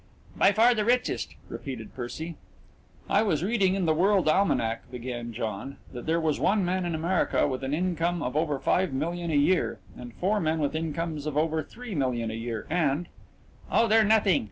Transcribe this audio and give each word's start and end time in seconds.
"By 0.35 0.51
far 0.51 0.73
the 0.73 0.83
richest," 0.83 1.35
repeated 1.47 1.93
Percy. 1.93 2.35
"I 3.07 3.21
was 3.21 3.43
reading 3.43 3.75
in 3.75 3.85
the 3.85 3.93
World 3.93 4.27
Almanac," 4.27 4.89
began 4.89 5.31
John, 5.31 5.77
"that 5.93 6.07
there 6.07 6.19
was 6.19 6.39
one 6.39 6.65
man 6.65 6.85
in 6.85 6.95
America 6.95 7.47
with 7.47 7.63
an 7.63 7.71
income 7.75 8.23
of 8.23 8.35
over 8.35 8.57
five 8.57 8.93
million 8.93 9.29
a 9.29 9.35
year 9.35 9.77
and 9.95 10.11
four 10.15 10.39
men 10.39 10.57
with 10.57 10.75
incomes 10.75 11.27
of 11.27 11.37
over 11.37 11.61
three 11.61 11.93
million 11.93 12.31
a 12.31 12.33
year, 12.33 12.65
and" 12.67 13.09
"Oh, 13.71 13.87
they're 13.87 14.03
nothing." 14.03 14.39